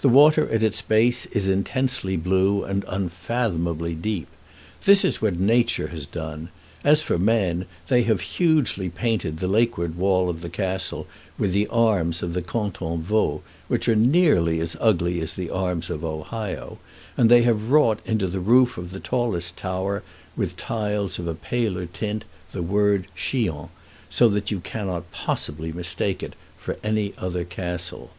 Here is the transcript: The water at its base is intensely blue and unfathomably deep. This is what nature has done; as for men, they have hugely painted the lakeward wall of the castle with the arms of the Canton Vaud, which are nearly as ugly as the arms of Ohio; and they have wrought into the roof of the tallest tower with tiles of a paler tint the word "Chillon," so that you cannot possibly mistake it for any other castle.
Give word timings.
The 0.00 0.08
water 0.08 0.48
at 0.52 0.62
its 0.62 0.80
base 0.80 1.26
is 1.26 1.48
intensely 1.48 2.16
blue 2.16 2.62
and 2.62 2.84
unfathomably 2.86 3.96
deep. 3.96 4.28
This 4.84 5.04
is 5.04 5.20
what 5.20 5.40
nature 5.40 5.88
has 5.88 6.06
done; 6.06 6.50
as 6.84 7.02
for 7.02 7.18
men, 7.18 7.66
they 7.88 8.04
have 8.04 8.20
hugely 8.20 8.90
painted 8.90 9.38
the 9.38 9.48
lakeward 9.48 9.96
wall 9.96 10.30
of 10.30 10.40
the 10.40 10.48
castle 10.50 11.08
with 11.36 11.52
the 11.52 11.66
arms 11.66 12.22
of 12.22 12.32
the 12.32 12.42
Canton 12.42 13.02
Vaud, 13.02 13.42
which 13.66 13.88
are 13.88 13.96
nearly 13.96 14.60
as 14.60 14.76
ugly 14.78 15.20
as 15.20 15.34
the 15.34 15.50
arms 15.50 15.90
of 15.90 16.04
Ohio; 16.04 16.78
and 17.16 17.28
they 17.28 17.42
have 17.42 17.70
wrought 17.72 17.98
into 18.06 18.28
the 18.28 18.38
roof 18.38 18.78
of 18.78 18.92
the 18.92 19.00
tallest 19.00 19.56
tower 19.56 20.04
with 20.36 20.56
tiles 20.56 21.18
of 21.18 21.26
a 21.26 21.34
paler 21.34 21.86
tint 21.86 22.24
the 22.52 22.62
word 22.62 23.08
"Chillon," 23.16 23.68
so 24.08 24.28
that 24.28 24.52
you 24.52 24.60
cannot 24.60 25.10
possibly 25.10 25.72
mistake 25.72 26.22
it 26.22 26.34
for 26.56 26.76
any 26.84 27.14
other 27.18 27.42
castle. 27.44 28.10